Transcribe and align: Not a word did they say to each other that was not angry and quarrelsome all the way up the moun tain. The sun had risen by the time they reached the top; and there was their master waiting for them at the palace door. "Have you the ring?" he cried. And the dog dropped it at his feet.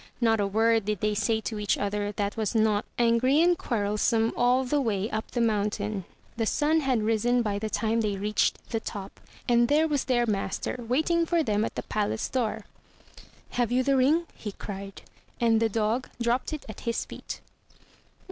Not 0.19 0.39
a 0.39 0.47
word 0.47 0.85
did 0.85 0.99
they 1.01 1.13
say 1.13 1.41
to 1.41 1.59
each 1.59 1.77
other 1.77 2.11
that 2.13 2.35
was 2.35 2.55
not 2.55 2.85
angry 2.97 3.39
and 3.39 3.55
quarrelsome 3.55 4.33
all 4.35 4.63
the 4.63 4.81
way 4.81 5.07
up 5.11 5.29
the 5.29 5.41
moun 5.41 5.69
tain. 5.69 6.05
The 6.37 6.47
sun 6.47 6.79
had 6.79 7.03
risen 7.03 7.43
by 7.43 7.59
the 7.59 7.69
time 7.69 8.01
they 8.01 8.17
reached 8.17 8.71
the 8.71 8.79
top; 8.79 9.19
and 9.47 9.67
there 9.67 9.87
was 9.87 10.05
their 10.05 10.25
master 10.25 10.75
waiting 10.87 11.27
for 11.27 11.43
them 11.43 11.63
at 11.63 11.75
the 11.75 11.83
palace 11.83 12.27
door. 12.29 12.65
"Have 13.51 13.71
you 13.71 13.83
the 13.83 13.95
ring?" 13.95 14.25
he 14.33 14.53
cried. 14.53 15.03
And 15.39 15.59
the 15.59 15.69
dog 15.69 16.09
dropped 16.19 16.51
it 16.51 16.65
at 16.67 16.79
his 16.79 17.05
feet. 17.05 17.39